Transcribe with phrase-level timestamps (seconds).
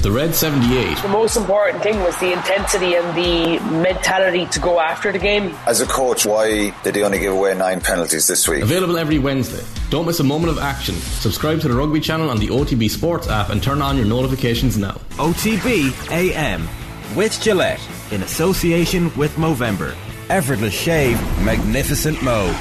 [0.00, 0.98] The Red 78.
[0.98, 5.52] The most important thing was the intensity and the mentality to go after the game.
[5.66, 8.62] As a coach, why did he only give away nine penalties this week?
[8.62, 9.64] Available every Wednesday.
[9.90, 10.94] Don't miss a moment of action.
[10.94, 14.78] Subscribe to the Rugby channel on the OTB Sports app and turn on your notifications
[14.78, 14.92] now.
[15.18, 16.68] OTB AM
[17.16, 17.80] with Gillette
[18.12, 19.96] in association with Movember.
[20.30, 22.54] Effortless shave, magnificent Mo.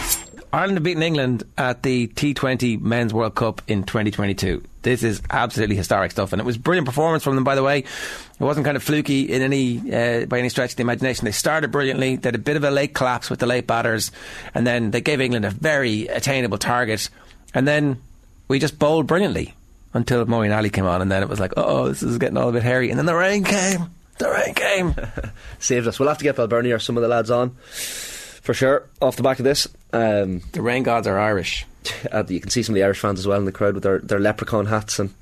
[0.51, 4.63] Ireland have beaten England at the T20 Men's World Cup in 2022.
[4.87, 7.43] This is absolutely historic stuff, and it was brilliant performance from them.
[7.43, 10.75] By the way, it wasn't kind of fluky in any uh, by any stretch of
[10.77, 11.25] the imagination.
[11.25, 12.15] They started brilliantly.
[12.15, 14.13] They had a bit of a late collapse with the late batters,
[14.53, 17.09] and then they gave England a very attainable target,
[17.53, 18.01] and then
[18.47, 19.53] we just bowled brilliantly
[19.93, 22.47] until Moeen Ali came on, and then it was like, oh, this is getting all
[22.47, 23.91] a bit hairy, and then the rain came.
[24.19, 24.95] The rain came.
[25.59, 25.99] Saved us.
[25.99, 29.23] We'll have to get Balbirnie or some of the lads on for sure off the
[29.23, 29.67] back of this.
[29.91, 31.65] Um, the rain gods are Irish.
[32.11, 33.83] Uh, you can see some of the Irish fans as well in the crowd with
[33.83, 35.13] their, their leprechaun hats and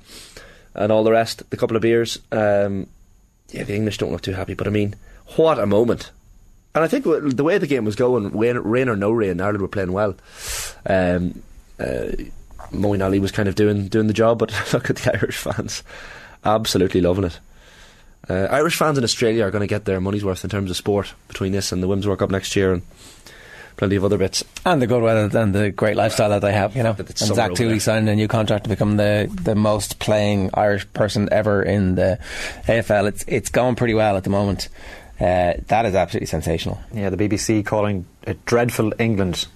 [0.74, 1.48] and all the rest.
[1.50, 2.18] The couple of beers.
[2.30, 2.86] Um,
[3.50, 4.94] yeah, the English don't look too happy, but I mean,
[5.36, 6.10] what a moment!
[6.74, 9.68] And I think the way the game was going, rain or no rain, Ireland were
[9.68, 10.14] playing well.
[10.84, 11.42] Um,
[11.80, 12.12] uh,
[12.70, 15.82] Moeen Ali was kind of doing doing the job, but look at the Irish fans,
[16.44, 17.38] absolutely loving it.
[18.28, 20.76] Uh, Irish fans in Australia are going to get their money's worth in terms of
[20.76, 22.82] sport between this and the Women's World Cup next year, and
[23.76, 24.44] plenty of other bits.
[24.64, 26.96] And the good weather and the great lifestyle that they have, you know.
[26.98, 31.28] And Zach Tuohy signed a new contract to become the, the most playing Irish person
[31.30, 32.18] ever in the
[32.64, 33.08] AFL.
[33.08, 34.68] It's it's going pretty well at the moment.
[35.18, 36.78] Uh, that is absolutely sensational.
[36.92, 39.46] Yeah, the BBC calling it dreadful England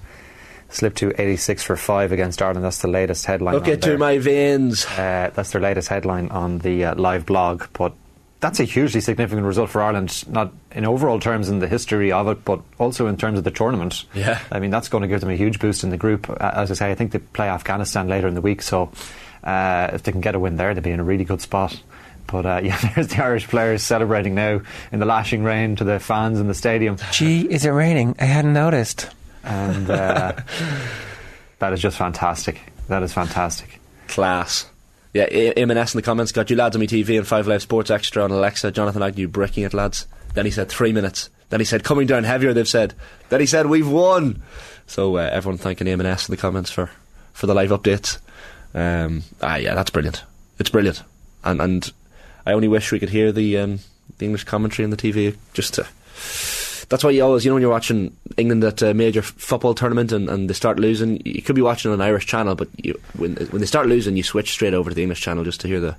[0.70, 2.64] slipped to 86 for 5 against Ireland.
[2.64, 3.54] That's the latest headline.
[3.54, 4.86] Look into my veins.
[4.86, 7.64] Uh, that's their latest headline on the uh, live blog.
[7.72, 7.92] But
[8.40, 12.26] that's a hugely significant result for Ireland, not in overall terms in the history of
[12.28, 14.04] it, but also in terms of the tournament.
[14.14, 14.40] Yeah.
[14.50, 16.28] I mean, that's going to give them a huge boost in the group.
[16.40, 18.90] As I say, I think they play Afghanistan later in the week, so
[19.44, 21.80] uh, if they can get a win there, they'll be in a really good spot.
[22.26, 26.00] But uh, yeah, there's the Irish players celebrating now in the lashing rain to the
[26.00, 26.96] fans in the stadium.
[27.12, 28.16] Gee, is it raining?
[28.18, 29.10] I hadn't noticed.
[29.44, 30.32] And uh,
[31.58, 32.60] that is just fantastic.
[32.88, 33.80] That is fantastic.
[34.08, 34.68] Class.
[35.12, 37.90] Yeah, M&S in the comments got you lads on me TV and Five Live Sports
[37.90, 38.70] Extra on Alexa.
[38.70, 40.06] Jonathan Agnew breaking it, lads.
[40.34, 41.30] Then he said three minutes.
[41.48, 42.52] Then he said coming down heavier.
[42.52, 42.94] They've said.
[43.28, 44.42] Then he said we've won.
[44.86, 46.90] So uh, everyone thanking M&S in the comments for
[47.32, 48.18] for the live updates.
[48.72, 50.22] Um, ah, yeah, that's brilliant.
[50.58, 51.02] It's brilliant,
[51.42, 51.92] and and
[52.46, 53.80] I only wish we could hear the um,
[54.18, 55.86] the English commentary on the TV just to
[56.90, 60.10] that's why you always, you know, when you're watching England at a major football tournament
[60.10, 63.00] and, and they start losing, you could be watching on an Irish channel, but you,
[63.16, 65.68] when when they start losing, you switch straight over to the English channel just to
[65.68, 65.96] hear the,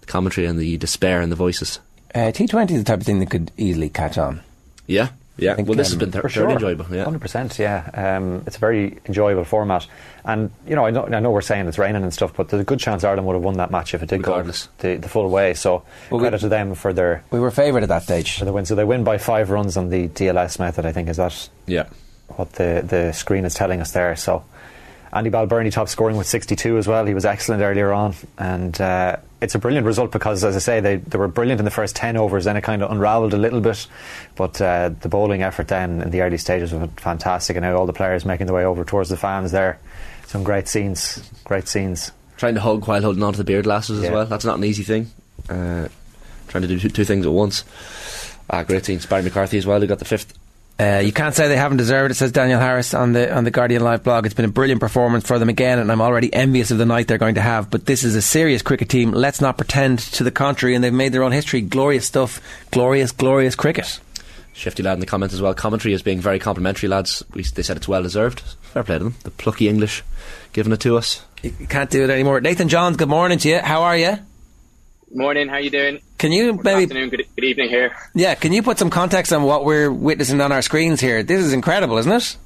[0.00, 1.80] the commentary and the despair and the voices.
[2.14, 4.40] Uh, T20 is the type of thing that could easily catch on.
[4.86, 5.54] Yeah, yeah.
[5.54, 6.50] Think, well, this um, has been th- sure.
[6.50, 6.86] enjoyable.
[6.90, 7.58] Yeah, hundred percent.
[7.58, 9.86] Yeah, um, it's a very enjoyable format,
[10.24, 12.60] and you know, I know, I know we're saying it's raining and stuff, but there's
[12.60, 14.68] a good chance Ireland would have won that match if it did Regardless.
[14.78, 15.54] go the, the full way.
[15.54, 17.24] So well, credit we, to them for their.
[17.30, 18.66] We were favoured at that stage for the win.
[18.66, 20.86] So they win by five runs on the DLS method.
[20.86, 21.48] I think is that.
[21.66, 21.88] Yeah.
[22.28, 24.16] What the the screen is telling us there.
[24.16, 24.44] So
[25.12, 27.04] Andy Balbirnie top scoring with 62 as well.
[27.04, 30.80] He was excellent earlier on, and uh, it's a brilliant result because, as I say,
[30.80, 32.44] they, they were brilliant in the first 10 overs.
[32.44, 33.86] Then it kind of unravelled a little bit,
[34.36, 37.84] but uh, the bowling effort then in the early stages was fantastic, and now all
[37.84, 39.78] the players making their way over towards the fans there.
[40.26, 42.10] Some great scenes, great scenes.
[42.38, 44.06] Trying to hug while holding on to the beer glasses yeah.
[44.06, 44.26] as well.
[44.26, 45.10] That's not an easy thing.
[45.48, 45.88] Uh,
[46.48, 47.64] trying to do two, two things at once.
[48.48, 49.04] Ah, great scenes.
[49.04, 50.32] Barry McCarthy as well, who got the fifth
[50.80, 53.50] uh, you can't say they haven't deserved it, says Daniel Harris on the on the
[53.50, 54.26] Guardian Live blog.
[54.26, 57.08] It's been a brilliant performance for them again, and I'm already envious of the night
[57.08, 57.70] they're going to have.
[57.70, 59.12] But this is a serious cricket team.
[59.12, 61.60] Let's not pretend to the contrary, and they've made their own history.
[61.60, 62.40] Glorious stuff,
[62.70, 64.00] glorious, glorious cricket.
[64.54, 65.54] Shifty lad in the comments as well.
[65.54, 67.22] Commentary is being very complimentary, lads.
[67.32, 68.40] We, they said it's well deserved.
[68.40, 69.14] Fair play to them.
[69.22, 70.02] The plucky English
[70.52, 71.24] giving it to us.
[71.42, 72.40] You can't do it anymore.
[72.40, 73.58] Nathan Johns, good morning to you.
[73.58, 74.18] How are you?
[75.10, 76.00] Morning, how are you doing?
[76.22, 77.96] Can you good maybe afternoon, good, good evening here.
[78.14, 81.24] Yeah, can you put some context on what we're witnessing on our screens here?
[81.24, 82.36] This is incredible, isn't it?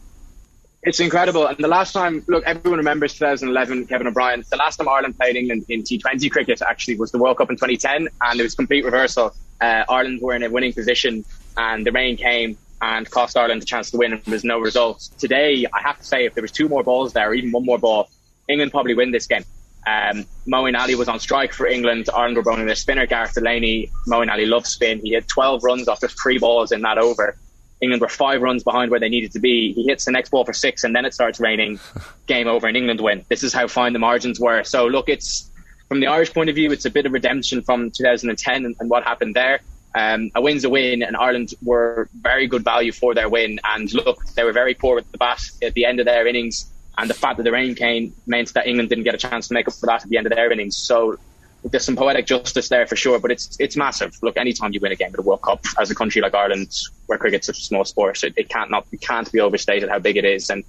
[0.82, 1.46] It's incredible.
[1.46, 4.44] And the last time, look, everyone remembers 2011, Kevin O'Brien.
[4.48, 7.56] The last time Ireland played England in T20 cricket actually was the World Cup in
[7.56, 9.36] 2010, and it was complete reversal.
[9.60, 11.26] Uh, Ireland were in a winning position,
[11.58, 14.58] and the rain came and cost Ireland a chance to win, and there was no
[14.58, 15.08] results.
[15.18, 17.66] Today, I have to say, if there was two more balls there, or even one
[17.66, 18.08] more ball,
[18.48, 19.44] England probably win this game.
[19.86, 22.08] Um, Moeen Ali was on strike for England.
[22.12, 23.90] Ireland were bowling their spinner, Gareth Delany.
[24.08, 25.00] Moeen Ali loves spin.
[25.00, 27.36] He had 12 runs off just three balls in that over.
[27.80, 29.72] England were five runs behind where they needed to be.
[29.74, 31.78] He hits the next ball for six, and then it starts raining.
[32.26, 33.24] Game over, and England win.
[33.28, 34.64] This is how fine the margins were.
[34.64, 35.50] So, look, it's
[35.88, 38.90] from the Irish point of view, it's a bit of redemption from 2010 and, and
[38.90, 39.60] what happened there.
[39.94, 43.60] Um, a win's a win, and Ireland were very good value for their win.
[43.64, 46.66] And look, they were very poor with the bat at the end of their innings
[46.98, 49.54] and the fact that the rain came meant that England didn't get a chance to
[49.54, 50.76] make up for that at the end of their innings.
[50.76, 51.18] So,
[51.64, 54.16] there's some poetic justice there for sure, but it's it's massive.
[54.22, 56.72] Look, anytime you win a game at a World Cup as a country like Ireland,
[57.06, 59.98] where cricket's such a small sport, it, it can't not it can't be overstated how
[59.98, 60.48] big it is.
[60.50, 60.64] And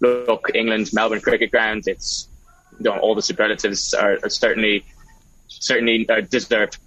[0.00, 2.28] look, England, Melbourne Cricket Ground, it's
[2.78, 4.84] you know, all the superlatives are, are certainly
[5.48, 6.78] certainly deserved.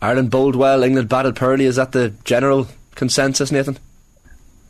[0.00, 1.66] Ireland bowled well, England batted poorly.
[1.66, 3.78] Is that the general consensus, Nathan?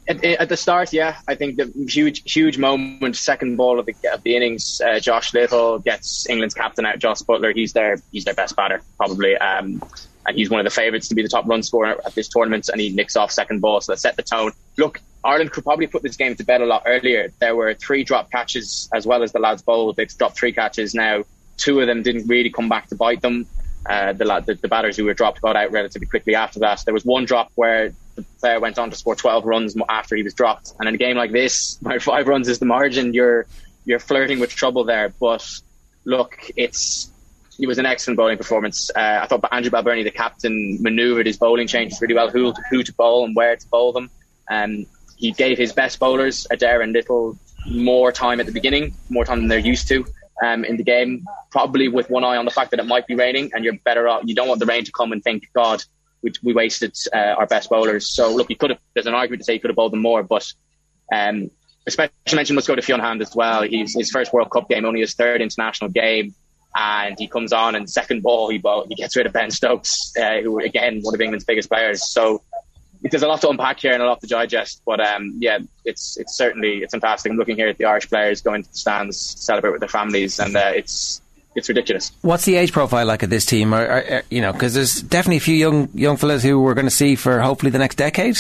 [0.06, 3.95] At, at, the start, yeah, I think the huge, huge moment, second ball of the,
[4.12, 4.81] of the innings.
[4.81, 7.55] Uh, Josh Little gets England's captain out, Josh Buttler.
[7.55, 9.83] He's their he's their best batter probably, um,
[10.27, 12.69] and he's one of the favourites to be the top run scorer at this tournament.
[12.69, 14.53] And he nicks off second ball, so that set the tone.
[14.77, 17.33] Look, Ireland could probably put this game to bed a lot earlier.
[17.41, 19.97] There were three drop catches as well as the lads bowled.
[19.97, 21.25] They've dropped three catches now.
[21.57, 23.47] Two of them didn't really come back to bite them.
[23.89, 26.83] Uh, the, the, the batters who were dropped got out relatively quickly after that.
[26.85, 30.22] There was one drop where the player went on to score 12 runs after he
[30.22, 30.72] was dropped.
[30.78, 33.46] And in a game like this, where five runs is the margin, you're
[33.84, 35.12] you're flirting with trouble there.
[35.20, 35.46] But
[36.05, 37.11] look, it's
[37.58, 38.90] it was an excellent bowling performance.
[38.94, 42.82] Uh, I thought Andrew Balbirnie, the captain, manoeuvred his bowling changes really well, who, who
[42.82, 44.11] to bowl and where to bowl them.
[44.50, 47.38] Um, he gave his best bowlers, Adair and Little,
[47.70, 50.05] more time at the beginning, more time than they're used to
[50.43, 53.14] um, in the game, probably with one eye on the fact that it might be
[53.14, 54.22] raining and you're better off.
[54.25, 55.82] You don't want the rain to come and think, God,
[56.25, 58.12] we, we wasted uh, our best bowlers.
[58.12, 58.81] So look, he could have.
[58.94, 60.50] There's an argument to say he could have bowled them more, but
[61.12, 61.50] um,
[61.87, 63.62] a special mention must go to Fionn Hand as well.
[63.62, 66.35] He's his first World Cup game, only his third international game,
[66.75, 70.41] and he comes on and second ball he he gets rid of Ben Stokes, uh,
[70.41, 72.11] who again one of England's biggest players.
[72.11, 72.43] So
[73.03, 74.81] there's a lot to unpack here and a lot to digest.
[74.87, 77.31] But um, yeah, it's it's certainly it's fantastic.
[77.31, 80.38] I'm looking here at the Irish players going to the stands, celebrate with their families,
[80.38, 81.21] and uh, it's
[81.55, 82.12] it's ridiculous.
[82.23, 83.75] What's the age profile like of this team?
[83.75, 86.87] Or, or, you know, because there's definitely a few young young fellas who we're going
[86.87, 88.39] to see for hopefully the next decade.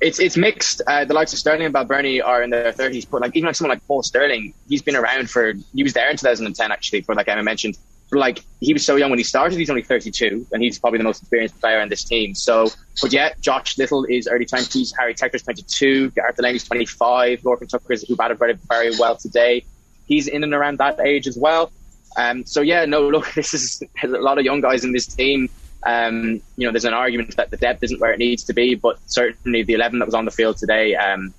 [0.00, 0.80] It's it's mixed.
[0.86, 3.56] Uh, the likes of Stirling and Balbirnie are in their thirties, but like even like
[3.56, 5.54] someone like Paul Stirling, he's been around for.
[5.74, 7.76] He was there in 2010 actually, for like Emma mentioned.
[8.10, 10.98] But like he was so young when he started, he's only 32, and he's probably
[10.98, 12.34] the most experienced player in this team.
[12.34, 12.68] So,
[13.02, 17.92] but yeah, Josh Little is early 20s, Harry Tector's 22, Gareth Delany's 25, Lorcan Tucker
[17.92, 19.62] is who batted very, very well today
[20.08, 21.70] he's in and around that age as well.
[22.16, 25.06] Um, so yeah, no, look, this is there's a lot of young guys in this
[25.06, 25.48] team.
[25.84, 28.74] Um, you know, there's an argument that the depth isn't where it needs to be,
[28.74, 31.32] but certainly the 11 that was on the field today, um,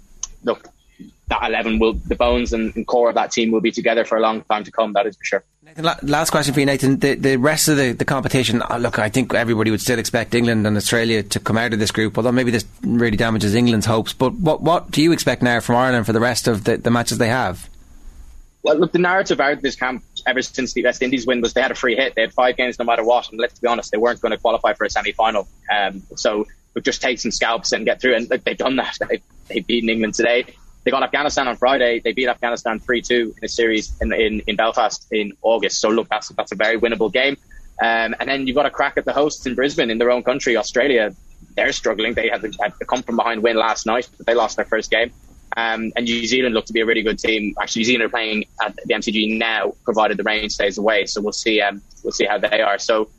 [0.44, 0.70] look,
[1.28, 4.18] that 11 will, the bones and, and, core of that team will be together for
[4.18, 5.44] a long time to come, that is for sure.
[5.64, 7.00] Nathan, last question for you, Nathan.
[7.00, 10.34] The, the rest of the, the competition, uh, look, I think everybody would still expect
[10.34, 13.86] England and Australia to come out of this group, although maybe this really damages England's
[13.86, 14.14] hopes.
[14.14, 16.90] But what, what do you expect now from Ireland for the rest of the, the
[16.90, 17.70] matches they have?
[18.74, 21.62] Look, the narrative out of this camp ever since the West Indies win was they
[21.62, 22.16] had a free hit.
[22.16, 23.30] They had five games no matter what.
[23.30, 25.48] And let's be honest, they weren't going to qualify for a semi final.
[25.74, 28.16] Um, so we just take some scalps and get through.
[28.16, 28.98] And they've done that.
[29.10, 30.46] They, they've beaten England today.
[30.84, 32.00] They got Afghanistan on Friday.
[32.00, 35.82] They beat Afghanistan 3 2 in a series in, in, in, Belfast in August.
[35.82, 37.38] So look, that's, that's a very winnable game.
[37.82, 40.24] Um, and then you've got a crack at the hosts in Brisbane in their own
[40.24, 41.16] country, Australia.
[41.56, 42.14] They're struggling.
[42.14, 45.12] They had, a come from behind win last night, but they lost their first game.
[45.58, 47.56] Um, and New Zealand look to be a really good team.
[47.62, 51.06] Actually, New Zealand are playing at the MCG now, provided the rain stays away.
[51.06, 51.62] So we'll see.
[51.62, 52.78] Um, we'll see how they are.
[52.80, 53.10] So,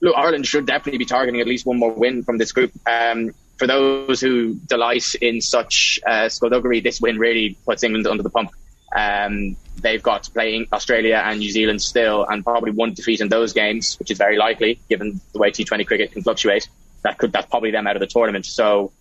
[0.00, 2.72] look, Ireland should definitely be targeting at least one more win from this group.
[2.86, 8.22] Um, for those who delight in such uh, skullduggery, this win really puts England under
[8.22, 8.50] the pump.
[8.96, 13.28] Um, they've got to play Australia and New Zealand still, and probably one defeat in
[13.28, 16.68] those games, which is very likely given the way T20 cricket can fluctuate.
[17.02, 18.46] That could that's probably them out of the tournament.
[18.46, 18.92] So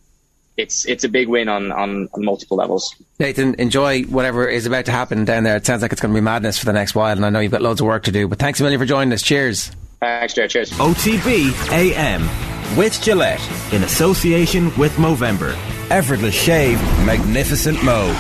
[0.60, 2.94] it's it's a big win on, on, on, multiple levels.
[3.20, 5.56] Nathan, enjoy whatever is about to happen down there.
[5.56, 7.40] It sounds like it's going to be madness for the next while, and I know
[7.40, 8.28] you've got loads of work to do.
[8.28, 9.22] But thanks a million for joining us.
[9.22, 9.72] Cheers.
[10.02, 10.52] Thanks, Jared.
[10.52, 10.72] Cheers.
[10.72, 15.54] OTB AM with Gillette in association with Movember.
[15.90, 18.14] Effortless shave, magnificent mo.